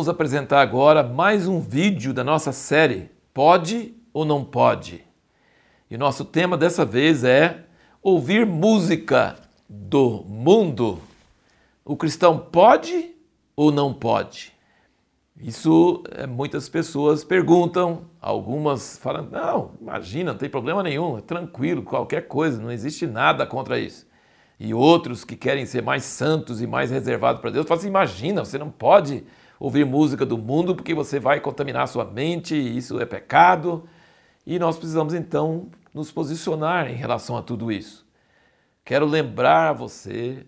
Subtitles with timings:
[0.00, 5.04] vamos apresentar agora mais um vídeo da nossa série Pode ou Não Pode?
[5.90, 7.66] E o nosso tema dessa vez é
[8.02, 9.36] ouvir música
[9.68, 11.02] do mundo.
[11.84, 13.14] O cristão pode
[13.54, 14.54] ou não pode?
[15.38, 21.82] Isso é, muitas pessoas perguntam, algumas falam: não, imagina, não tem problema nenhum, é tranquilo,
[21.82, 24.06] qualquer coisa, não existe nada contra isso.
[24.58, 28.42] E outros que querem ser mais santos e mais reservados para Deus falam assim: imagina,
[28.42, 29.26] você não pode
[29.60, 33.86] ouvir música do mundo porque você vai contaminar sua mente, isso é pecado.
[34.46, 38.06] E nós precisamos então nos posicionar em relação a tudo isso.
[38.82, 40.46] Quero lembrar a você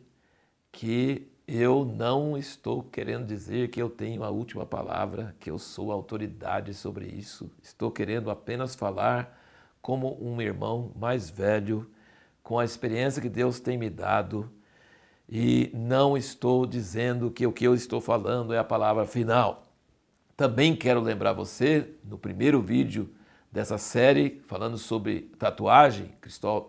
[0.73, 5.93] que eu não estou querendo dizer que eu tenho a última palavra, que eu sou
[5.93, 7.51] autoridade sobre isso.
[7.63, 9.39] Estou querendo apenas falar
[9.83, 11.91] como um irmão mais velho,
[12.43, 14.51] com a experiência que Deus tem me dado,
[15.29, 19.65] e não estou dizendo que o que eu estou falando é a palavra final.
[20.37, 23.11] Também quero lembrar você, no primeiro vídeo
[23.51, 26.11] dessa série, falando sobre tatuagem,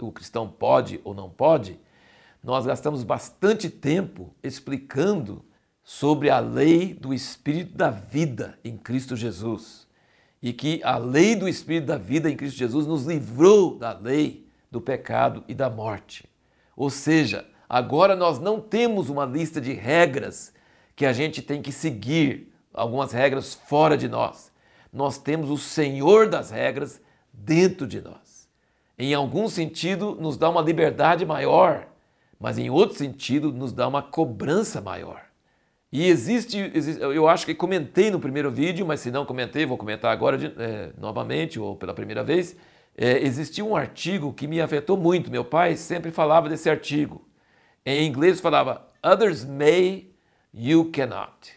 [0.01, 1.79] o cristão pode ou não pode,
[2.43, 5.43] nós gastamos bastante tempo explicando
[5.81, 9.87] sobre a lei do Espírito da vida em Cristo Jesus.
[10.41, 14.45] E que a lei do Espírito da vida em Cristo Jesus nos livrou da lei
[14.69, 16.25] do pecado e da morte.
[16.75, 17.45] Ou seja,
[17.77, 20.53] agora nós não temos uma lista de regras
[20.95, 24.51] que a gente tem que seguir, algumas regras fora de nós.
[24.91, 28.47] Nós temos o Senhor das regras dentro de nós.
[28.97, 31.87] Em algum sentido, nos dá uma liberdade maior
[32.43, 35.21] mas em outro sentido nos dá uma cobrança maior.
[35.89, 36.57] E existe,
[36.99, 40.89] eu acho que comentei no primeiro vídeo, mas se não comentei, vou comentar agora é,
[40.99, 42.57] novamente ou pela primeira vez.
[42.97, 45.31] É, existia um artigo que me afetou muito.
[45.31, 47.25] Meu pai sempre falava desse artigo.
[47.85, 50.11] Em inglês falava Others may,
[50.53, 51.51] you cannot.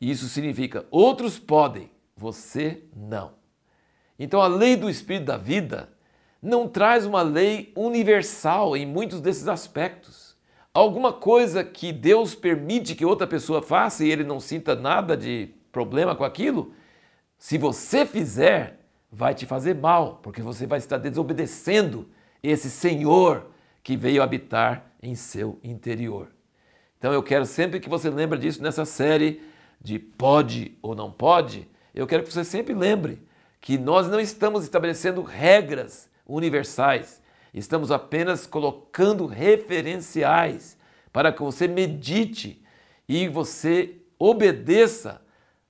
[0.00, 3.32] Isso significa outros podem, você não.
[4.18, 5.88] Então a lei do espírito da vida
[6.42, 10.36] não traz uma lei universal em muitos desses aspectos.
[10.74, 15.54] Alguma coisa que Deus permite que outra pessoa faça e ele não sinta nada de
[15.70, 16.74] problema com aquilo,
[17.38, 18.80] se você fizer,
[19.10, 22.08] vai te fazer mal, porque você vai estar desobedecendo
[22.42, 23.46] esse Senhor
[23.82, 26.28] que veio habitar em seu interior.
[26.98, 29.42] Então eu quero sempre que você lembre disso nessa série
[29.80, 33.20] de pode ou não pode, eu quero que você sempre lembre
[33.60, 37.20] que nós não estamos estabelecendo regras universais.
[37.52, 40.76] Estamos apenas colocando referenciais
[41.12, 42.62] para que você medite
[43.08, 45.20] e você obedeça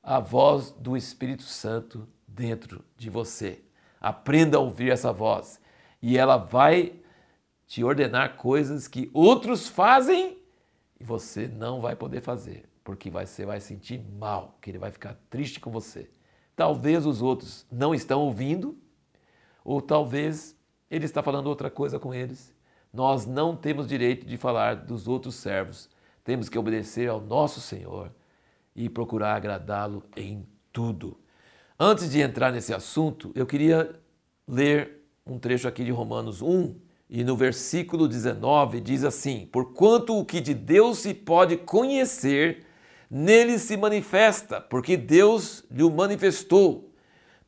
[0.02, 3.60] à voz do Espírito Santo dentro de você.
[4.00, 5.60] Aprenda a ouvir essa voz
[6.00, 6.92] e ela vai
[7.72, 10.36] te ordenar coisas que outros fazem
[11.00, 15.16] e você não vai poder fazer, porque você vai sentir mal, que ele vai ficar
[15.30, 16.10] triste com você.
[16.54, 18.76] Talvez os outros não estão ouvindo
[19.64, 20.54] ou talvez
[20.90, 22.54] ele está falando outra coisa com eles.
[22.92, 25.88] Nós não temos direito de falar dos outros servos.
[26.22, 28.12] Temos que obedecer ao nosso Senhor
[28.76, 31.18] e procurar agradá-lo em tudo.
[31.80, 33.98] Antes de entrar nesse assunto, eu queria
[34.46, 40.24] ler um trecho aqui de Romanos 1, e no versículo 19 diz assim: Porquanto o
[40.24, 42.64] que de Deus se pode conhecer,
[43.10, 46.92] nele se manifesta, porque Deus lhe manifestou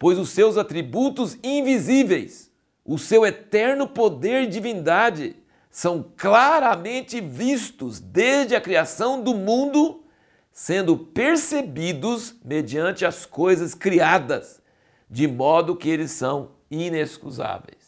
[0.04, 2.50] pois os seus atributos invisíveis,
[2.84, 5.36] o seu eterno poder e divindade,
[5.70, 10.04] são claramente vistos desde a criação do mundo,
[10.52, 14.60] sendo percebidos mediante as coisas criadas,
[15.10, 17.83] de modo que eles são inexcusáveis.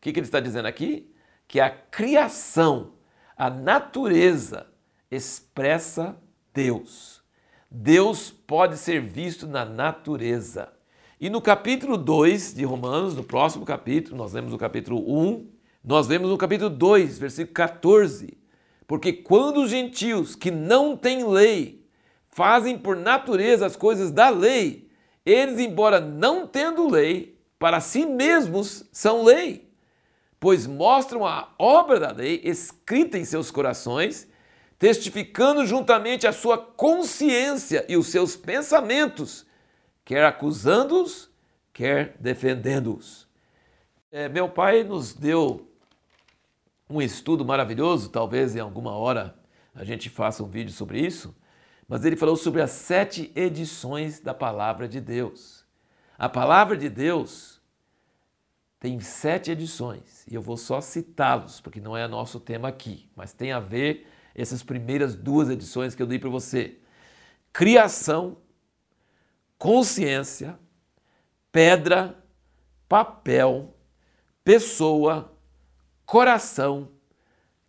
[0.00, 1.12] O que, que ele está dizendo aqui?
[1.46, 2.94] Que a criação,
[3.36, 4.66] a natureza,
[5.10, 6.16] expressa
[6.54, 7.22] Deus.
[7.70, 10.72] Deus pode ser visto na natureza.
[11.20, 15.50] E no capítulo 2 de Romanos, no próximo capítulo, nós lemos o capítulo 1,
[15.84, 18.38] nós vemos no capítulo 2, versículo 14.
[18.86, 21.84] Porque quando os gentios que não têm lei
[22.30, 24.88] fazem por natureza as coisas da lei,
[25.26, 29.69] eles, embora não tendo lei, para si mesmos são lei,
[30.40, 34.26] pois mostram a obra da lei escrita em seus corações,
[34.78, 39.46] testificando juntamente a sua consciência e os seus pensamentos
[40.02, 41.30] quer acusando-os,
[41.74, 43.28] quer defendendo-os.
[44.10, 45.68] É, meu pai nos deu
[46.88, 49.36] um estudo maravilhoso, talvez em alguma hora
[49.74, 51.36] a gente faça um vídeo sobre isso,
[51.86, 55.64] mas ele falou sobre as sete edições da Palavra de Deus.
[56.18, 57.59] A Palavra de Deus
[58.80, 63.34] tem sete edições e eu vou só citá-los, porque não é nosso tema aqui, mas
[63.34, 66.78] tem a ver essas primeiras duas edições que eu dei para você:
[67.52, 68.38] criação,
[69.58, 70.58] consciência,
[71.52, 72.16] pedra,
[72.88, 73.74] papel,
[74.42, 75.30] pessoa,
[76.06, 76.88] coração,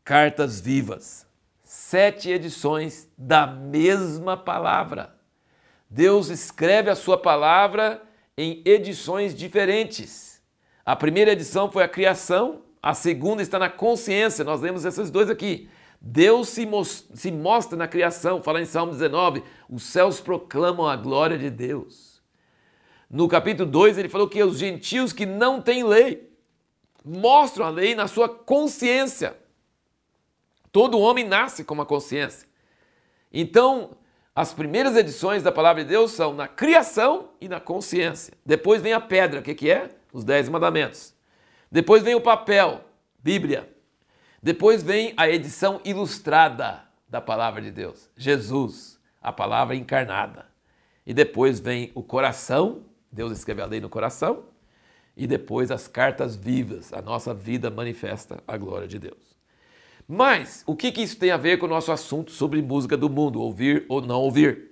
[0.06, 1.28] cartas vivas.
[1.62, 5.16] Sete edições da mesma palavra.
[5.90, 8.02] Deus escreve a sua palavra
[8.38, 10.31] em edições diferentes.
[10.91, 14.43] A primeira edição foi a criação, a segunda está na consciência.
[14.43, 15.69] Nós lemos esses dois aqui.
[16.01, 16.67] Deus se,
[17.13, 22.21] se mostra na criação, fala em Salmo 19: os céus proclamam a glória de Deus.
[23.09, 26.29] No capítulo 2, ele falou que os gentios que não têm lei
[27.05, 29.38] mostram a lei na sua consciência.
[30.73, 32.49] Todo homem nasce com uma consciência.
[33.31, 33.91] Então,
[34.35, 38.33] as primeiras edições da palavra de Deus são na criação e na consciência.
[38.45, 40.00] Depois vem a pedra, o que, que é?
[40.12, 41.13] Os Dez Mandamentos.
[41.72, 42.84] Depois vem o papel,
[43.24, 43.69] Bíblia.
[44.42, 50.46] Depois vem a edição ilustrada da palavra de Deus, Jesus, a palavra encarnada.
[51.06, 54.46] E depois vem o coração, Deus escreve a lei no coração.
[55.16, 59.31] E depois as cartas vivas, a nossa vida manifesta a glória de Deus.
[60.08, 63.10] Mas o que, que isso tem a ver com o nosso assunto sobre música do
[63.10, 64.72] mundo, ouvir ou não ouvir?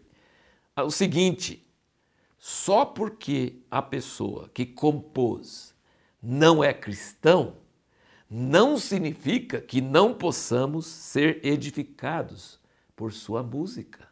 [0.76, 1.66] É o seguinte:
[2.40, 5.76] só porque a pessoa que compôs
[6.24, 7.58] não é cristão,
[8.30, 12.58] não significa que não possamos ser edificados
[12.96, 14.08] por sua música.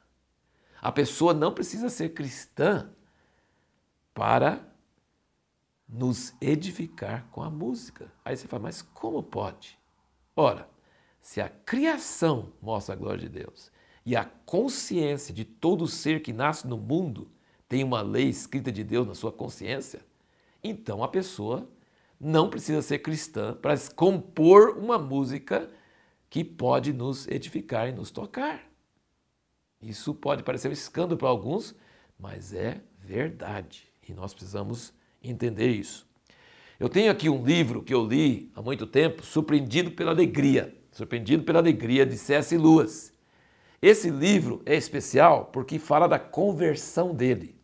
[0.82, 2.90] A pessoa não precisa ser cristã
[4.14, 4.62] para
[5.88, 8.12] nos edificar com a música.
[8.26, 9.80] Aí você fala, mas como pode?
[10.36, 10.70] Ora,
[11.22, 13.72] se a criação mostra a glória de Deus
[14.06, 17.30] e a consciência de todo ser que nasce no mundo
[17.68, 20.02] tem uma lei escrita de Deus na sua consciência,
[20.64, 21.68] então a pessoa
[22.20, 25.70] não precisa ser cristã para compor uma música
[26.30, 28.62] que pode nos edificar e nos tocar.
[29.82, 31.76] Isso pode parecer um escândalo para alguns,
[32.20, 34.94] mas é verdade e nós precisamos
[35.24, 36.08] entender isso.
[36.80, 40.76] Eu tenho aqui um livro que eu li há muito tempo, Surpreendido pela Alegria.
[40.92, 42.56] Surpreendido pela Alegria, de C.S.
[42.56, 43.14] Lewis.
[43.82, 47.57] Esse livro é especial porque fala da conversão dele.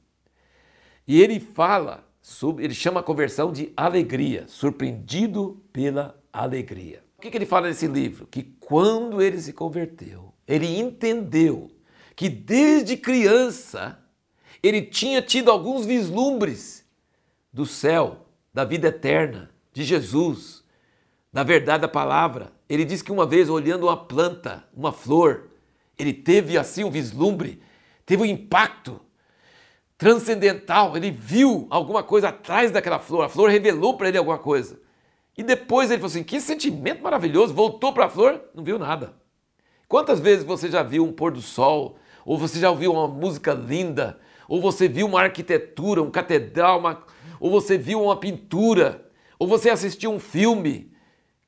[1.08, 7.04] E ele fala sobre, ele chama a conversão de alegria, surpreendido pela alegria.
[7.18, 8.28] O que, que ele fala nesse livro?
[8.28, 11.70] Que quando ele se converteu, ele entendeu
[12.16, 14.00] que desde criança
[14.62, 16.86] ele tinha tido alguns vislumbres
[17.52, 20.64] do céu, da vida eterna, de Jesus,
[21.32, 22.52] da verdade da palavra.
[22.70, 25.50] Ele diz que uma vez, olhando uma planta, uma flor,
[25.98, 27.62] ele teve assim um vislumbre,
[28.06, 29.02] teve um impacto
[30.04, 30.98] transcendental.
[30.98, 34.78] Ele viu alguma coisa atrás daquela flor, a flor revelou para ele alguma coisa.
[35.38, 37.54] E depois ele falou assim: que sentimento maravilhoso!
[37.54, 39.14] Voltou para a flor, não viu nada.
[39.88, 43.54] Quantas vezes você já viu um pôr do sol, ou você já ouviu uma música
[43.54, 47.02] linda, ou você viu uma arquitetura, um catedral, uma...
[47.40, 49.10] ou você viu uma pintura,
[49.40, 50.92] ou você assistiu um filme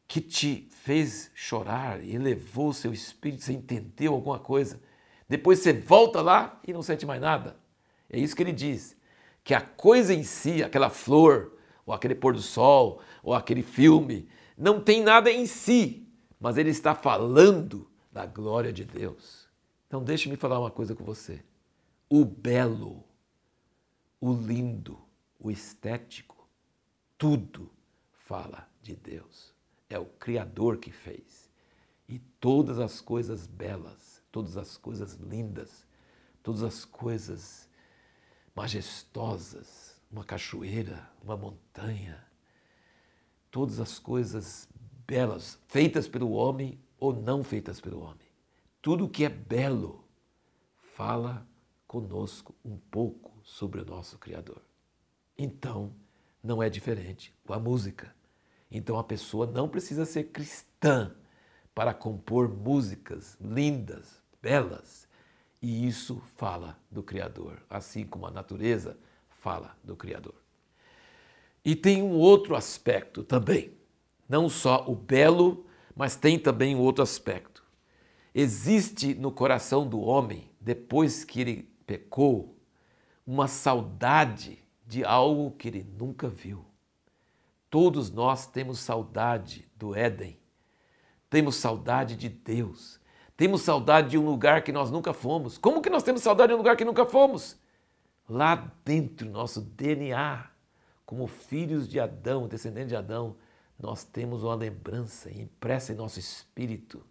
[0.08, 4.80] que te fez chorar e elevou seu espírito, você entendeu alguma coisa.
[5.28, 7.65] Depois você volta lá e não sente mais nada.
[8.16, 8.96] É isso que ele diz.
[9.44, 14.28] Que a coisa em si, aquela flor, ou aquele pôr do sol, ou aquele filme,
[14.58, 16.08] não tem nada em si,
[16.40, 19.48] mas ele está falando da glória de Deus.
[19.88, 21.44] Então deixe-me falar uma coisa com você.
[22.10, 23.04] O belo,
[24.20, 25.00] o lindo,
[25.40, 26.48] o estético,
[27.18, 27.72] tudo
[28.14, 29.56] fala de Deus
[29.90, 31.50] é o Criador que fez.
[32.08, 35.86] E todas as coisas belas, todas as coisas lindas,
[36.44, 37.65] todas as coisas
[38.56, 42.26] majestosas, uma cachoeira, uma montanha,
[43.52, 44.68] todas as coisas
[45.06, 48.28] belas, feitas pelo homem ou não feitas pelo homem.
[48.82, 50.06] Tudo que é belo
[50.96, 51.46] fala
[51.88, 54.62] conosco um pouco sobre o nosso Criador.
[55.38, 55.94] Então,
[56.46, 58.16] não é diferente com a música.
[58.70, 61.14] Então a pessoa não precisa ser cristã
[61.74, 65.05] para compor músicas lindas, belas.
[65.68, 68.96] E isso fala do Criador, assim como a natureza
[69.40, 70.36] fala do Criador.
[71.66, 73.74] E tem um outro aspecto também,
[74.30, 77.64] não só o belo, mas tem também um outro aspecto.
[78.32, 82.56] Existe no coração do homem, depois que ele pecou,
[83.26, 86.64] uma saudade de algo que ele nunca viu.
[87.72, 90.38] Todos nós temos saudade do Éden,
[91.28, 93.00] temos saudade de Deus,
[93.38, 95.58] temos saudade de um lugar que nós nunca fomos.
[95.58, 97.58] Como que nós temos saudade de um lugar que nunca fomos?
[98.30, 100.50] Lá dentro, nosso DNA,
[101.06, 103.36] como filhos de Adão, descendentes de Adão,
[103.78, 107.06] nós temos uma lembrança impressa em nosso espírito.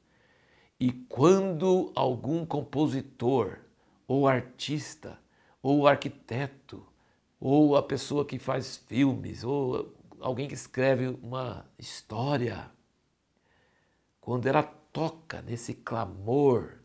[0.80, 3.58] E quando algum compositor,
[4.08, 5.18] ou artista,
[5.62, 6.84] ou arquiteto,
[7.38, 12.70] ou a pessoa que faz filmes, ou alguém que escreve uma história,
[14.20, 14.62] quando ela
[14.94, 16.78] toca nesse clamor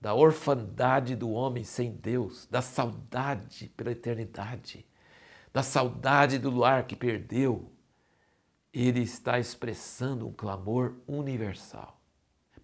[0.00, 4.86] da orfandade do homem sem Deus, da saudade pela eternidade,
[5.52, 7.70] da saudade do lar que perdeu,
[8.72, 12.00] ele está expressando um clamor universal.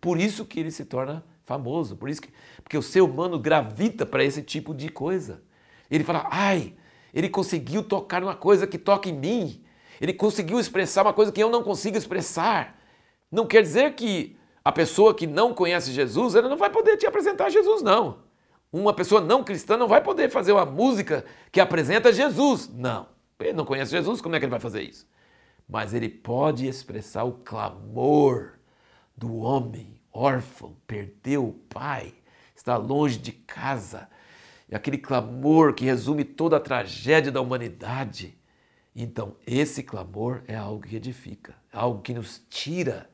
[0.01, 4.07] Por isso que ele se torna famoso, por isso que porque o ser humano gravita
[4.07, 5.43] para esse tipo de coisa.
[5.91, 6.75] Ele fala: "Ai,
[7.13, 9.65] ele conseguiu tocar uma coisa que toca em mim.
[10.01, 12.79] Ele conseguiu expressar uma coisa que eu não consigo expressar.
[13.31, 17.07] Não quer dizer que a pessoa que não conhece Jesus, ela não vai poder te
[17.07, 18.19] apresentar Jesus, não.
[18.73, 22.71] Uma pessoa não cristã não vai poder fazer uma música que apresenta Jesus.
[22.73, 23.07] Não.
[23.39, 25.07] Ele não conhece Jesus, como é que ele vai fazer isso?
[25.69, 28.55] Mas ele pode expressar o clamor
[29.17, 32.15] do homem órfão, perdeu o pai,
[32.55, 34.09] está longe de casa,
[34.69, 38.39] e aquele clamor que resume toda a tragédia da humanidade.
[38.95, 43.11] Então, esse clamor é algo que edifica, é algo que nos tira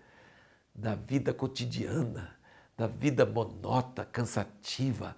[0.78, 2.30] da vida cotidiana,
[2.76, 5.16] da vida monótona, cansativa,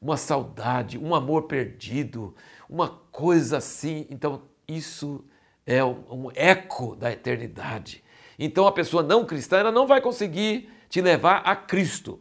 [0.00, 2.34] uma saudade, um amor perdido,
[2.68, 4.06] uma coisa assim.
[4.08, 5.24] Então, isso
[5.66, 8.02] é um eco da eternidade.
[8.38, 12.20] Então, a pessoa não cristã ela não vai conseguir te levar a Cristo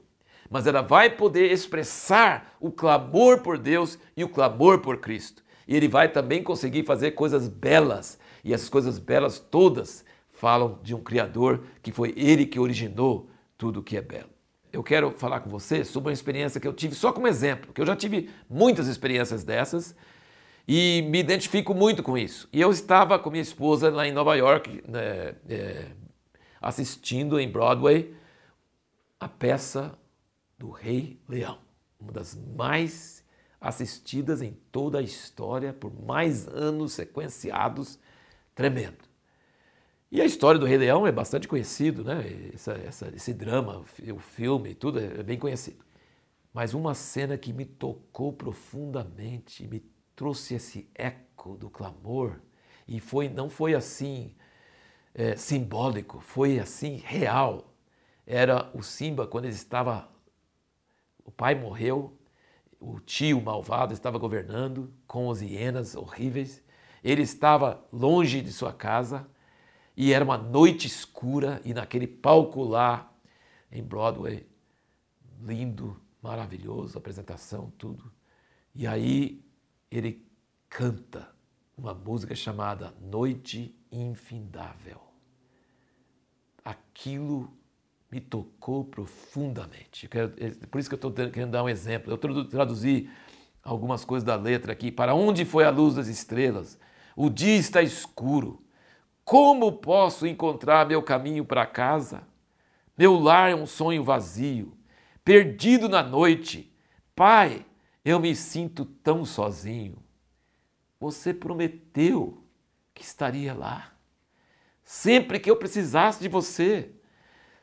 [0.49, 5.43] mas ela vai poder expressar o clamor por Deus e o clamor por Cristo.
[5.67, 10.03] E ele vai também conseguir fazer coisas belas, e essas coisas belas todas
[10.39, 14.29] falam de um Criador que foi ele que originou tudo o que é belo.
[14.71, 17.81] Eu quero falar com você sobre uma experiência que eu tive só como exemplo, que
[17.81, 19.93] eu já tive muitas experiências dessas
[20.65, 22.47] e me identifico muito com isso.
[22.53, 25.87] E eu estava com minha esposa lá em Nova York, né, é,
[26.61, 28.15] assistindo em Broadway
[29.19, 29.97] a peça
[30.57, 31.57] do Rei Leão,
[31.99, 33.25] uma das mais
[33.59, 37.99] assistidas em toda a história por mais anos sequenciados,
[38.55, 39.08] tremendo.
[40.11, 42.23] E a história do Rei Leão é bastante conhecido, né?
[42.53, 45.85] Essa, essa, esse drama, o filme, tudo é bem conhecido.
[46.51, 49.85] Mas uma cena que me tocou profundamente, me
[50.15, 52.39] trouxe esse eco do clamor,
[52.87, 54.33] e foi não foi assim
[55.13, 57.71] é, simbólico, foi assim real.
[58.25, 60.09] Era o Simba quando ele estava
[61.23, 62.17] o pai morreu,
[62.79, 66.63] o tio malvado estava governando com as hienas horríveis.
[67.03, 69.27] Ele estava longe de sua casa
[69.99, 73.11] e era uma noite escura e naquele palco lá
[73.69, 74.47] em Broadway,
[75.41, 78.09] lindo, maravilhoso, apresentação, tudo.
[78.73, 79.43] E aí
[79.91, 80.25] ele
[80.69, 81.29] canta
[81.77, 85.01] uma música chamada Noite Infindável.
[86.63, 87.51] Aquilo
[88.09, 90.09] me tocou profundamente.
[90.13, 92.13] É por isso que eu estou querendo dar um exemplo.
[92.13, 93.09] Eu traduzi
[93.61, 94.93] algumas coisas da letra aqui.
[94.93, 96.79] Para onde foi a luz das estrelas?
[97.17, 98.63] O dia está escuro.
[99.29, 102.23] Como posso encontrar meu caminho para casa?
[102.97, 104.75] Meu lar é um sonho vazio,
[105.23, 106.75] perdido na noite.
[107.15, 107.63] Pai,
[108.03, 110.03] eu me sinto tão sozinho.
[110.99, 112.43] Você prometeu
[112.91, 113.93] que estaria lá.
[114.83, 116.91] Sempre que eu precisasse de você.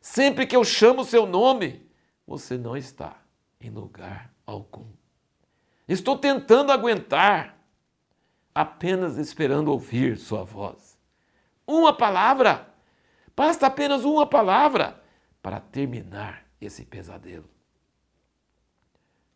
[0.01, 1.85] Sempre que eu chamo o seu nome,
[2.25, 3.21] você não está
[3.61, 4.87] em lugar algum.
[5.89, 7.59] Estou tentando aguentar,
[8.55, 10.96] apenas esperando ouvir sua voz.
[11.67, 12.69] Uma palavra,
[13.37, 15.03] basta apenas uma palavra
[15.43, 17.49] para terminar esse pesadelo.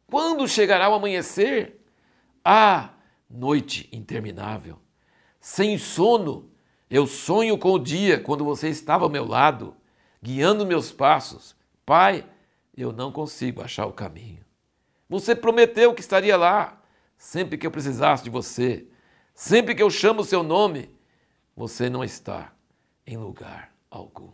[0.07, 1.85] Quando chegará o amanhecer?
[2.45, 2.91] Ah,
[3.29, 4.79] noite interminável.
[5.41, 6.51] Sem sono,
[6.89, 9.77] eu sonho com o dia quando você estava ao meu lado
[10.23, 11.57] guiando meus passos.
[11.87, 12.27] Pai,
[12.77, 14.45] eu não consigo achar o caminho.
[15.09, 16.81] Você prometeu que estaria lá
[17.17, 18.87] sempre que eu precisasse de você.
[19.35, 20.91] Sempre que eu chamo o seu nome,
[21.61, 22.55] você não está
[23.07, 24.31] em lugar algum.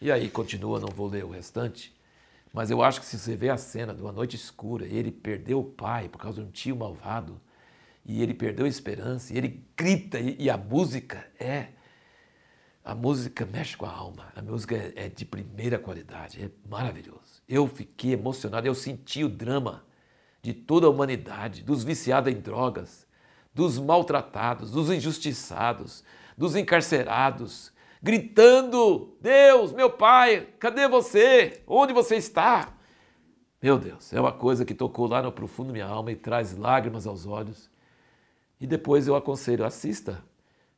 [0.00, 1.94] E aí continua, não vou ler o restante,
[2.54, 5.60] mas eu acho que se você vê a cena de uma noite escura, ele perdeu
[5.60, 7.38] o pai por causa de um tio malvado,
[8.02, 11.68] e ele perdeu a esperança, e ele grita, e, a música é
[12.82, 17.42] a música mexe com a alma, a música é, é de primeira qualidade, é maravilhoso.
[17.46, 19.84] Eu fiquei emocionado, eu senti o drama
[20.40, 23.06] de toda a humanidade, dos viciados em drogas,
[23.52, 26.02] dos maltratados, dos injustiçados,
[26.36, 27.72] dos encarcerados,
[28.02, 31.62] gritando: Deus, meu Pai, cadê você?
[31.66, 32.72] Onde você está?
[33.62, 37.06] Meu Deus, é uma coisa que tocou lá no profundo minha alma e traz lágrimas
[37.06, 37.70] aos olhos.
[38.60, 40.22] E depois eu aconselho, assista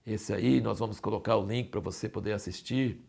[0.07, 3.05] esse aí, nós vamos colocar o link para você poder assistir.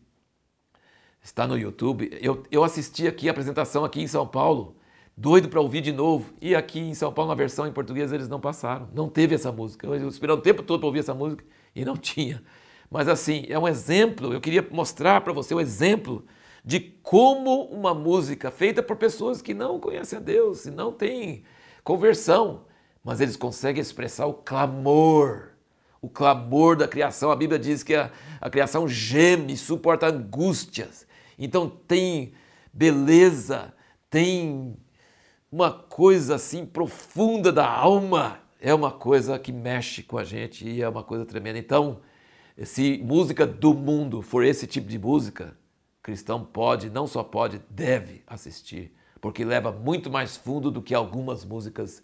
[1.22, 2.10] Está no YouTube.
[2.20, 4.74] Eu, eu assisti aqui a apresentação aqui em São Paulo,
[5.16, 6.32] doido para ouvir de novo.
[6.40, 8.88] E aqui em São Paulo, na versão em português, eles não passaram.
[8.92, 9.86] Não teve essa música.
[9.86, 11.44] Eu esperei o tempo todo para ouvir essa música
[11.78, 12.42] e não tinha.
[12.90, 14.32] Mas assim, é um exemplo.
[14.32, 16.24] Eu queria mostrar para você o um exemplo
[16.64, 21.44] de como uma música feita por pessoas que não conhecem a Deus e não têm
[21.84, 22.64] conversão,
[23.02, 25.50] mas eles conseguem expressar o clamor,
[26.02, 27.30] o clamor da criação.
[27.30, 31.06] A Bíblia diz que a, a criação geme, suporta angústias.
[31.38, 32.32] Então tem
[32.72, 33.72] beleza,
[34.10, 34.76] tem
[35.50, 38.40] uma coisa assim profunda da alma.
[38.60, 41.58] É uma coisa que mexe com a gente e é uma coisa tremenda.
[41.58, 42.00] Então,
[42.64, 45.56] se música do mundo for esse tipo de música,
[46.02, 51.44] cristão pode, não só pode, deve assistir, porque leva muito mais fundo do que algumas
[51.44, 52.02] músicas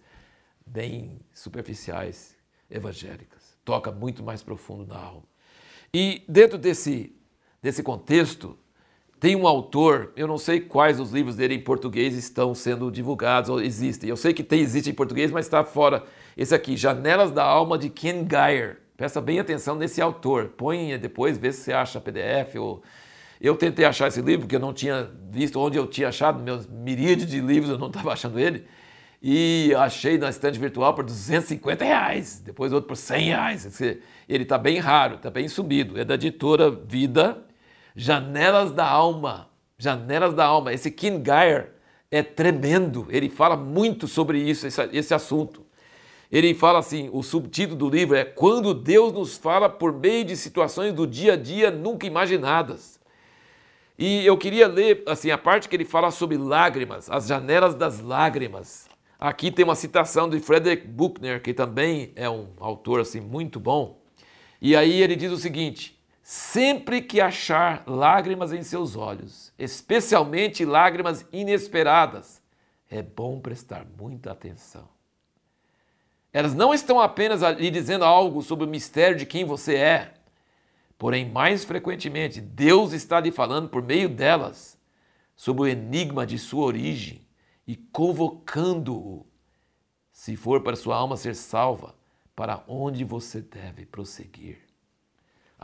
[0.64, 2.36] bem superficiais
[2.70, 3.56] evangélicas.
[3.64, 5.24] Toca muito mais profundo na alma.
[5.92, 7.14] E dentro desse,
[7.62, 8.58] desse contexto,
[9.24, 13.48] tem um autor, eu não sei quais os livros dele em português estão sendo divulgados
[13.48, 14.10] ou existem.
[14.10, 16.04] Eu sei que tem, existe em português, mas está fora.
[16.36, 18.80] Esse aqui, Janelas da Alma de Ken Geyer.
[18.98, 20.48] Presta bem atenção nesse autor.
[20.58, 22.82] Põe depois, vê se você acha PDF ou
[23.40, 26.66] eu tentei achar esse livro, porque eu não tinha visto onde eu tinha achado, meus
[26.66, 28.66] miríades de livros, eu não estava achando ele.
[29.22, 33.80] E achei na estante virtual por 250 reais, depois outro por 100 reais.
[34.28, 35.98] Ele está bem raro, está bem subido.
[35.98, 37.42] É da editora Vida,
[37.94, 39.48] Janelas da Alma.
[39.78, 40.72] Janelas da Alma.
[40.72, 41.72] Esse King Geyer
[42.10, 43.06] é tremendo.
[43.10, 45.64] Ele fala muito sobre isso, esse, esse assunto.
[46.30, 50.36] Ele fala assim: o subtítulo do livro é Quando Deus nos fala por meio de
[50.36, 52.98] situações do dia a dia nunca imaginadas.
[53.96, 58.00] E eu queria ler assim a parte que ele fala sobre lágrimas, as janelas das
[58.00, 58.88] lágrimas.
[59.20, 64.02] Aqui tem uma citação de Frederick Buchner, que também é um autor assim muito bom.
[64.60, 71.24] E aí ele diz o seguinte: sempre que achar lágrimas em seus olhos, especialmente lágrimas
[71.32, 72.42] inesperadas,
[72.90, 74.88] é bom prestar muita atenção.
[76.32, 80.14] Elas não estão apenas lhe dizendo algo sobre o mistério de quem você é,
[81.04, 84.78] Porém, mais frequentemente, Deus está lhe falando por meio delas
[85.36, 87.26] sobre o enigma de sua origem
[87.66, 89.26] e convocando-o,
[90.12, 91.94] se for para sua alma ser salva,
[92.36, 94.58] para onde você deve prosseguir.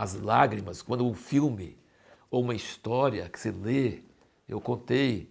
[0.01, 1.77] As lágrimas, quando um filme
[2.31, 3.99] ou uma história que você lê,
[4.49, 5.29] eu contei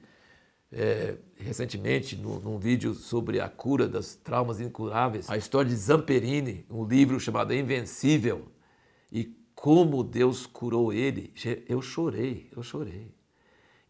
[0.71, 6.67] é, recentemente no, num vídeo sobre a cura das traumas incuráveis, a história de Zamperini,
[6.69, 8.45] um livro chamado Invencível,
[9.11, 11.33] e como Deus curou ele,
[11.67, 13.11] eu chorei, eu chorei.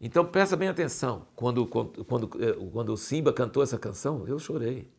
[0.00, 2.28] Então presta bem atenção, quando, quando, quando,
[2.72, 4.90] quando o Simba cantou essa canção, eu chorei.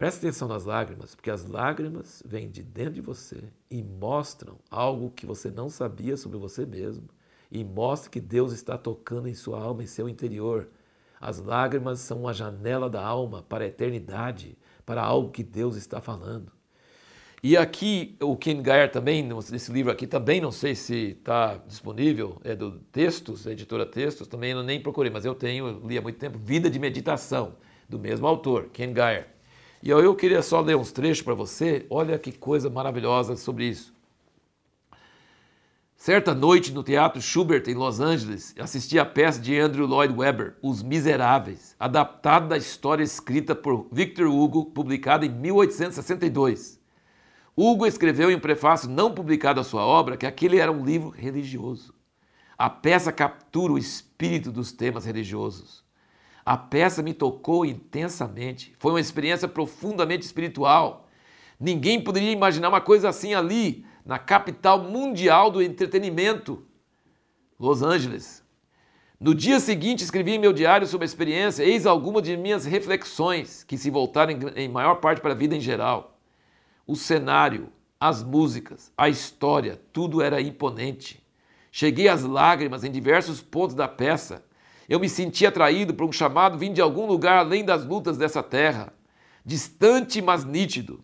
[0.00, 3.36] Presta atenção nas lágrimas, porque as lágrimas vêm de dentro de você
[3.70, 7.04] e mostram algo que você não sabia sobre você mesmo
[7.52, 10.68] e mostra que Deus está tocando em sua alma, em seu interior.
[11.20, 16.00] As lágrimas são uma janela da alma para a eternidade, para algo que Deus está
[16.00, 16.50] falando.
[17.42, 22.40] E aqui o Ken Geyer também, nesse livro aqui também, não sei se está disponível,
[22.42, 26.00] é do Textos, da editora Textos, também eu nem procurei, mas eu tenho, li há
[26.00, 29.39] muito tempo, Vida de Meditação, do mesmo autor, Ken Geyer.
[29.82, 33.94] E eu, queria só ler uns trechos para você, olha que coisa maravilhosa sobre isso.
[35.96, 40.56] Certa noite no Teatro Schubert, em Los Angeles, assisti a peça de Andrew Lloyd Webber,
[40.62, 46.80] Os Miseráveis, adaptada da história escrita por Victor Hugo, publicada em 1862.
[47.56, 51.10] Hugo escreveu em um prefácio não publicado à sua obra que aquele era um livro
[51.10, 51.94] religioso.
[52.56, 55.84] A peça captura o espírito dos temas religiosos.
[56.44, 58.74] A peça me tocou intensamente.
[58.78, 61.08] Foi uma experiência profundamente espiritual.
[61.58, 66.64] Ninguém poderia imaginar uma coisa assim ali, na capital mundial do entretenimento,
[67.58, 68.42] Los Angeles.
[69.20, 73.62] No dia seguinte, escrevi em meu diário sobre a experiência, eis algumas de minhas reflexões,
[73.62, 76.18] que se voltaram em maior parte para a vida em geral.
[76.86, 81.22] O cenário, as músicas, a história, tudo era imponente.
[81.70, 84.42] Cheguei às lágrimas em diversos pontos da peça.
[84.90, 88.42] Eu me senti atraído por um chamado vindo de algum lugar além das lutas dessa
[88.42, 88.92] terra,
[89.42, 91.02] distante mas nítido,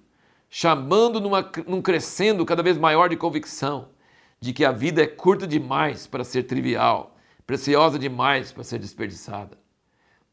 [0.51, 3.91] chamando numa, num crescendo cada vez maior de convicção
[4.41, 9.57] de que a vida é curta demais para ser trivial, preciosa demais para ser desperdiçada.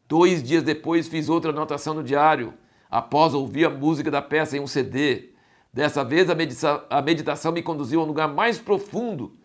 [0.09, 2.53] Dois dias depois fiz outra anotação no diário,
[2.89, 5.33] após ouvir a música da peça em um CD,
[5.73, 9.35] Dessa vez, a meditação, a meditação me conduziu a um lugar mais profundo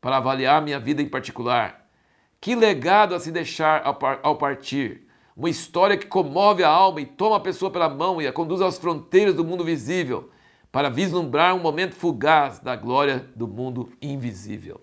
[0.00, 1.81] para avaliar minha vida em particular.
[2.42, 3.84] Que legado a se deixar
[4.20, 5.06] ao partir!
[5.36, 8.60] Uma história que comove a alma e toma a pessoa pela mão e a conduz
[8.60, 10.28] às fronteiras do mundo visível
[10.72, 14.80] para vislumbrar um momento fugaz da glória do mundo invisível.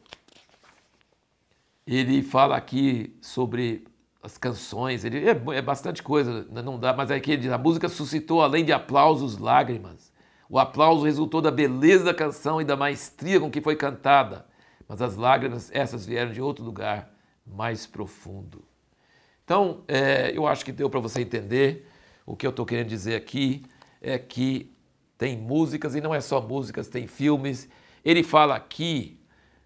[1.86, 3.86] Ele fala aqui sobre
[4.24, 7.52] as canções, ele é, é, bastante coisa, né, não dá, mas é que ele diz,
[7.52, 10.14] a música suscitou além de aplausos, lágrimas.
[10.50, 14.46] O aplauso resultou da beleza da canção e da maestria com que foi cantada,
[14.88, 17.19] mas as lágrimas, essas vieram de outro lugar
[17.54, 18.64] mais profundo.
[19.44, 21.88] Então, é, eu acho que deu para você entender
[22.26, 23.64] o que eu estou querendo dizer aqui
[24.02, 24.72] é que
[25.18, 27.68] tem músicas e não é só músicas, tem filmes.
[28.06, 29.20] Ele fala aqui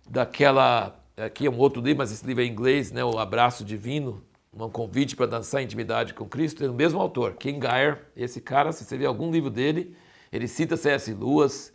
[0.09, 3.03] daquela aqui é um outro livro, mas esse livro é em inglês, né?
[3.03, 7.33] O Abraço Divino, um convite para dançar em intimidade com Cristo, é o mesmo autor,
[7.35, 8.07] King Geyer.
[8.15, 9.95] Esse cara, se você ver algum livro dele,
[10.31, 11.13] ele cita C.S.
[11.13, 11.73] Lewis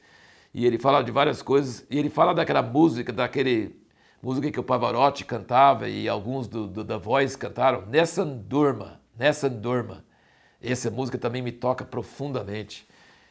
[0.52, 1.86] e ele fala de várias coisas.
[1.90, 3.77] E ele fala daquela música, daquele
[4.22, 9.48] música que o Pavarotti cantava e alguns do, do The Voice cantaram, Nessa Durma, Nessa
[9.48, 10.04] Durma.
[10.61, 12.87] Essa música também me toca profundamente.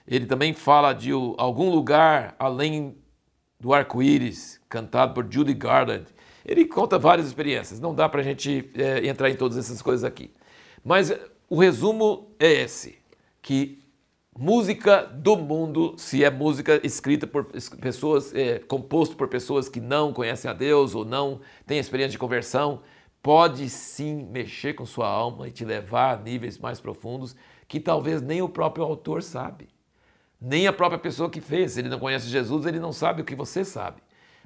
[0.08, 2.97] Ele também fala de algum lugar além
[3.60, 6.06] do arco-íris, cantado por Judy Garland.
[6.45, 10.06] Ele conta várias experiências, não dá para a gente é, entrar em todas essas coisas
[10.06, 10.34] aqui.
[10.84, 11.12] Mas
[11.50, 12.97] o resumo é esse,
[13.41, 13.84] que
[14.38, 17.45] música do mundo, se é música escrita por
[17.82, 22.19] pessoas, é, composto por pessoas que não conhecem a Deus ou não têm experiência de
[22.19, 22.82] conversão,
[23.21, 27.36] pode sim mexer com sua alma e te levar a níveis mais profundos
[27.67, 29.67] que talvez nem o próprio autor sabe
[30.39, 31.73] nem a própria pessoa que fez.
[31.73, 34.02] Se ele não conhece Jesus, ele não sabe o que você sabe.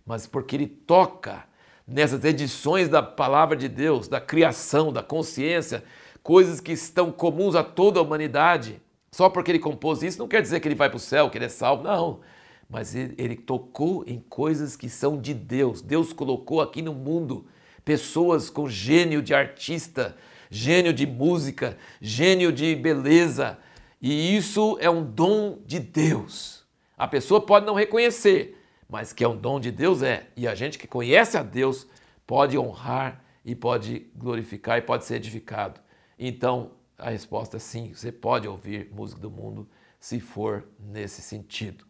[0.06, 1.44] Mas porque ele toca
[1.86, 5.84] nessas edições da palavra de Deus, da criação, da consciência,
[6.24, 8.82] coisas que estão comuns a toda a humanidade.
[9.14, 11.38] Só porque ele compôs isso não quer dizer que ele vai para o céu, que
[11.38, 12.22] ele é salvo, não.
[12.70, 15.82] Mas ele, ele tocou em coisas que são de Deus.
[15.82, 17.46] Deus colocou aqui no mundo
[17.84, 20.16] pessoas com gênio de artista,
[20.50, 23.58] gênio de música, gênio de beleza,
[24.02, 26.64] e isso é um dom de Deus.
[26.98, 28.58] A pessoa pode não reconhecer,
[28.90, 30.28] mas que é um dom de Deus é.
[30.36, 31.86] E a gente que conhece a Deus
[32.26, 35.82] pode honrar e pode glorificar e pode ser edificado.
[36.18, 39.68] Então, a resposta é sim, você pode ouvir música do mundo
[40.00, 41.86] se for nesse sentido.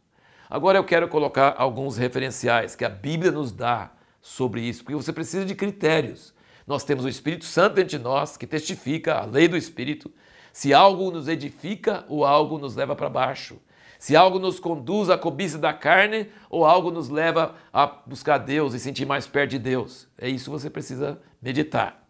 [0.50, 5.14] Agora eu quero colocar alguns referenciais que a Bíblia nos dá sobre isso, porque você
[5.14, 6.34] precisa de critérios.
[6.68, 10.12] Nós temos o Espírito Santo dentro de nós que testifica a lei do Espírito
[10.54, 13.60] se algo nos edifica ou algo nos leva para baixo.
[13.98, 18.74] Se algo nos conduz à cobiça da carne ou algo nos leva a buscar Deus
[18.74, 20.08] e sentir mais perto de Deus.
[20.18, 22.01] É isso que você precisa meditar.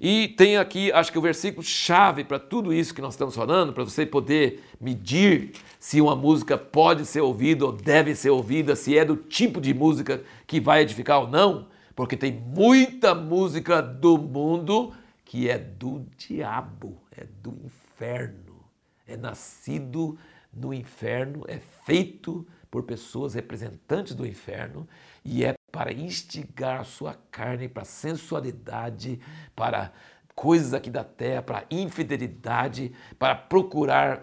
[0.00, 3.72] E tem aqui, acho que o versículo chave para tudo isso que nós estamos falando,
[3.72, 8.98] para você poder medir se uma música pode ser ouvida ou deve ser ouvida, se
[8.98, 14.18] é do tipo de música que vai edificar ou não, porque tem muita música do
[14.18, 14.92] mundo
[15.24, 18.64] que é do diabo, é do inferno,
[19.06, 20.18] é nascido
[20.52, 24.88] no inferno, é feito por pessoas representantes do inferno
[25.24, 29.18] e é para instigar sua carne para sensualidade,
[29.56, 29.90] para
[30.32, 34.20] coisas aqui da terra, para infidelidade, para procurar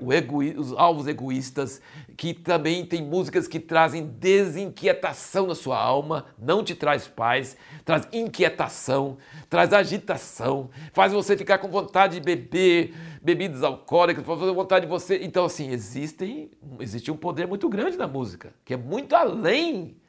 [0.58, 1.82] os alvos egoístas,
[2.16, 8.08] que também tem músicas que trazem desinquietação na sua alma, não te traz paz, traz
[8.14, 9.18] inquietação,
[9.50, 15.20] traz agitação, faz você ficar com vontade de beber bebidas alcoólicas, faz vontade de você.
[15.22, 20.01] Então, assim, existem, existe um poder muito grande na música, que é muito além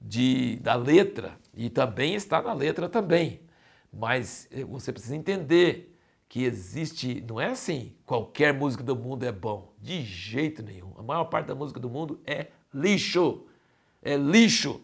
[0.00, 3.40] de, da letra, e também está na letra também.
[3.92, 5.96] Mas eh, você precisa entender
[6.28, 10.94] que existe, não é assim, qualquer música do mundo é bom, de jeito nenhum.
[10.96, 13.44] A maior parte da música do mundo é lixo,
[14.00, 14.80] é lixo.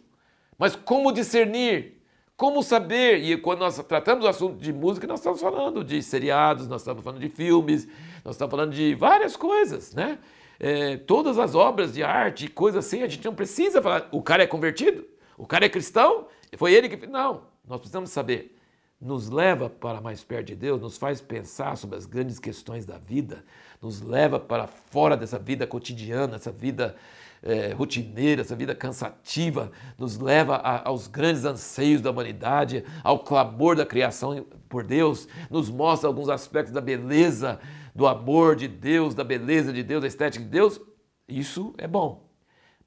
[0.58, 2.02] Mas como discernir?
[2.36, 3.22] Como saber?
[3.22, 7.02] E quando nós tratamos do assunto de música, nós estamos falando de seriados, nós estamos
[7.02, 7.86] falando de filmes,
[8.24, 10.18] nós estamos falando de várias coisas, né?
[10.58, 14.42] É, todas as obras de arte, coisas assim, a gente não precisa falar, o cara
[14.42, 15.04] é convertido?
[15.36, 16.26] O cara é cristão?
[16.56, 17.06] Foi ele que.
[17.06, 18.56] Não, nós precisamos saber
[19.00, 22.96] nos leva para mais perto de Deus, nos faz pensar sobre as grandes questões da
[22.96, 23.44] vida,
[23.80, 26.96] nos leva para fora dessa vida cotidiana, essa vida
[27.42, 33.76] é, rotineira, essa vida cansativa, nos leva a, aos grandes anseios da humanidade, ao clamor
[33.76, 37.60] da criação por Deus, nos mostra alguns aspectos da beleza,
[37.94, 40.80] do amor de Deus, da beleza de Deus, da estética de Deus.
[41.28, 42.28] Isso é bom.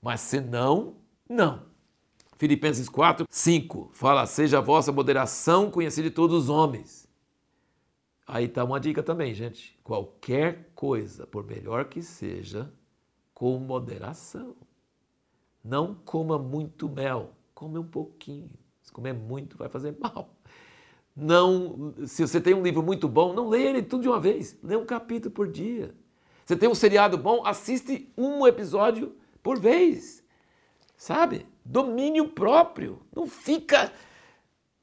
[0.01, 0.95] Mas se não,
[1.27, 1.67] não.
[2.37, 7.07] Filipenses 4, 5 fala: Seja a vossa moderação conhecida de todos os homens.
[8.25, 9.77] Aí está uma dica também, gente.
[9.83, 12.71] Qualquer coisa, por melhor que seja,
[13.39, 14.53] com moderação.
[15.63, 18.51] Não coma muito mel, come um pouquinho.
[18.81, 20.35] Se comer muito, vai fazer mal.
[21.15, 24.57] Não, se você tem um livro muito bom, não leia ele tudo de uma vez.
[24.61, 25.95] Lê um capítulo por dia.
[26.45, 30.21] Você tem um seriado bom, assiste um episódio por vez.
[30.97, 31.47] Sabe?
[31.63, 33.01] Domínio próprio.
[33.15, 33.89] Não fica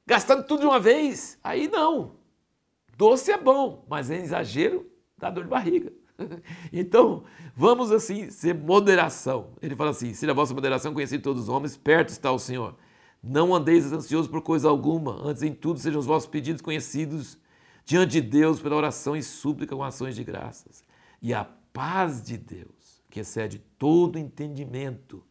[0.03, 1.37] gastando tudo de uma vez.
[1.43, 2.15] Aí não.
[2.97, 5.93] Doce é bom, mas em exagero dá dor de barriga.
[6.73, 7.23] Então,
[7.55, 9.49] vamos assim ser moderação.
[9.61, 12.39] Ele fala assim: se a vossa moderação conhecida de todos os homens, perto está o
[12.39, 12.75] Senhor.
[13.21, 17.37] Não andeis ansiosos por coisa alguma, antes em tudo sejam os vossos pedidos conhecidos
[17.83, 20.83] diante de Deus pela oração e súplica com ações de graças.
[21.21, 25.23] E a paz de Deus, que excede todo entendimento,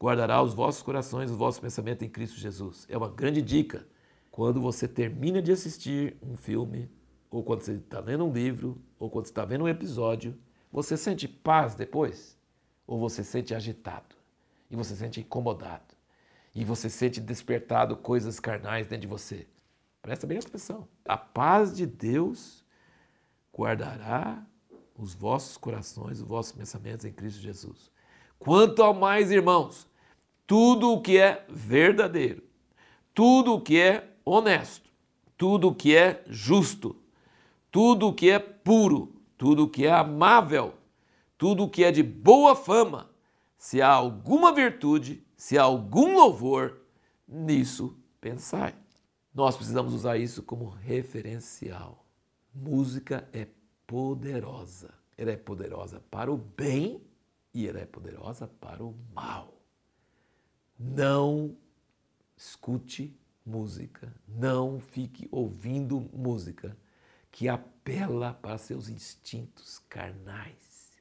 [0.00, 2.86] guardará os vossos corações, os vossos pensamentos em Cristo Jesus.
[2.88, 3.86] É uma grande dica.
[4.30, 6.88] Quando você termina de assistir um filme,
[7.30, 10.36] ou quando você está lendo um livro, ou quando está vendo um episódio,
[10.72, 12.36] você sente paz depois?
[12.86, 14.16] Ou você sente agitado?
[14.70, 15.94] E você sente incomodado?
[16.54, 19.46] E você sente despertado coisas carnais dentro de você?
[20.02, 20.88] Presta bem atenção.
[21.04, 22.64] A paz de Deus
[23.52, 24.44] guardará
[24.96, 27.90] os vossos corações, os vossos pensamentos em Cristo Jesus.
[28.38, 29.88] Quanto ao mais, irmãos,
[30.46, 32.42] tudo o que é verdadeiro,
[33.14, 34.90] tudo o que é honesto,
[35.36, 36.96] tudo o que é justo,
[37.70, 40.74] tudo o que é puro, tudo o que é amável,
[41.36, 43.10] tudo o que é de boa fama,
[43.56, 46.80] se há alguma virtude, se há algum louvor,
[47.26, 48.74] nisso pensai.
[49.34, 52.04] Nós precisamos usar isso como referencial.
[52.54, 53.46] Música é
[53.86, 54.94] poderosa.
[55.16, 57.02] Ela é poderosa para o bem
[57.52, 59.54] e ela é poderosa para o mal.
[60.78, 61.56] Não
[62.36, 66.76] escute música, não fique ouvindo música
[67.30, 70.96] que apela para seus instintos carnais.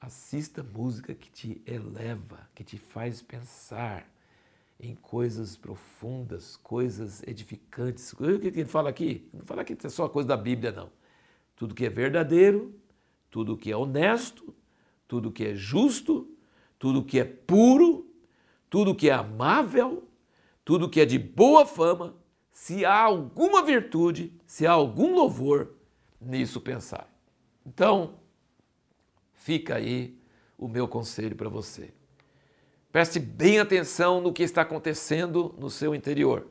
[0.00, 4.08] Assista música que te eleva, que te faz pensar
[4.78, 8.12] em coisas profundas, coisas edificantes.
[8.12, 9.28] O que ele fala aqui?
[9.32, 10.90] Não fala que é só coisa da Bíblia, não.
[11.56, 12.78] Tudo que é verdadeiro,
[13.30, 14.54] tudo que é honesto,
[15.08, 16.30] tudo que é justo,
[16.78, 18.06] tudo que é puro,
[18.68, 20.06] tudo que é amável,
[20.64, 22.14] tudo que é de boa fama,
[22.56, 25.74] se há alguma virtude, se há algum louvor,
[26.18, 27.06] nisso pensar.
[27.66, 28.14] Então,
[29.34, 30.18] fica aí
[30.56, 31.92] o meu conselho para você.
[32.90, 36.46] Preste bem atenção no que está acontecendo no seu interior.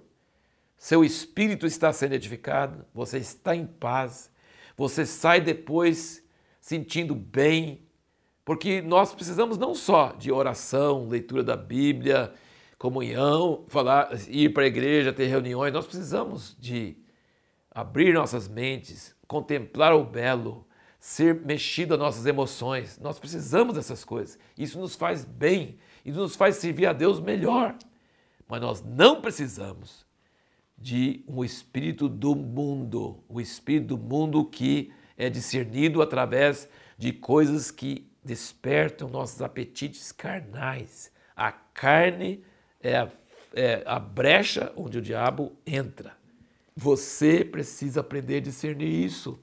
[0.78, 4.30] Seu espírito está sendo edificado, você está em paz,
[4.78, 6.24] você sai depois
[6.62, 7.84] sentindo bem,
[8.46, 12.32] porque nós precisamos não só de oração, leitura da Bíblia,
[12.78, 16.98] comunhão, falar, ir para a igreja, ter reuniões, nós precisamos de
[17.72, 20.66] abrir nossas mentes, contemplar o belo,
[21.00, 22.98] ser mexido as nossas emoções.
[23.00, 24.40] Nós precisamos dessas coisas.
[24.58, 27.76] Isso nos faz bem e nos faz servir a Deus melhor.
[28.48, 30.06] Mas nós não precisamos
[30.78, 37.72] de um espírito do mundo, o espírito do mundo que é discernido através de coisas
[37.72, 41.12] que despertam nossos apetites carnais.
[41.36, 42.44] A carne
[42.86, 43.10] é a,
[43.56, 46.16] é a brecha onde o diabo entra.
[46.76, 49.40] Você precisa aprender a discernir isso.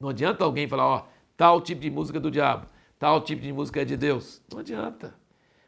[0.00, 1.06] Não adianta alguém falar, ó,
[1.36, 2.66] tal tipo de música é do diabo,
[2.98, 4.40] tal tipo de música é de Deus.
[4.50, 5.14] Não adianta.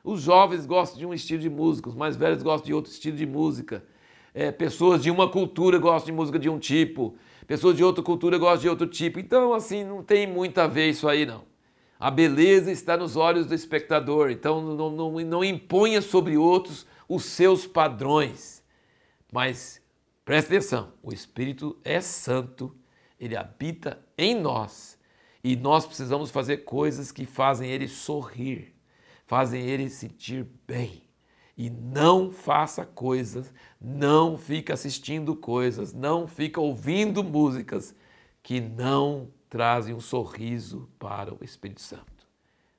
[0.03, 3.17] Os jovens gostam de um estilo de música, os mais velhos gostam de outro estilo
[3.17, 3.85] de música.
[4.33, 8.39] É, pessoas de uma cultura gostam de música de um tipo, pessoas de outra cultura
[8.39, 9.21] gostam de outro tipo.
[9.21, 11.43] Então, assim, não tem muito a ver isso aí, não.
[12.05, 17.25] A beleza está nos olhos do espectador, então não, não, não imponha sobre outros os
[17.25, 18.63] seus padrões.
[19.33, 19.81] Mas
[20.23, 22.77] preste atenção: o Espírito é santo
[23.19, 24.99] ele habita em nós
[25.43, 28.75] e nós precisamos fazer coisas que fazem ele sorrir,
[29.25, 31.05] fazem ele sentir bem.
[31.57, 37.95] E não faça coisas, não fica assistindo coisas, não fica ouvindo músicas
[38.43, 42.27] que não trazem um sorriso para o Espírito Santo.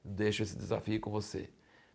[0.04, 1.50] Deixo esse desafio com você.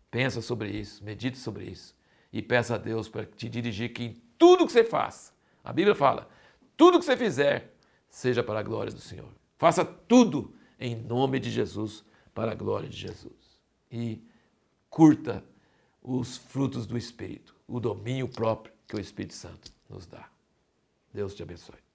[0.09, 1.95] Pensa sobre isso, medite sobre isso
[2.33, 5.93] e peça a Deus para te dirigir que em tudo que você faça, a Bíblia
[5.93, 6.27] fala,
[6.75, 7.75] tudo que você fizer,
[8.09, 9.29] seja para a glória do Senhor.
[9.55, 13.61] Faça tudo em nome de Jesus, para a glória de Jesus.
[13.91, 14.19] E
[14.89, 15.45] curta
[16.01, 20.27] os frutos do Espírito, o domínio próprio que o Espírito Santo nos dá.
[21.13, 21.90] Deus te abençoe.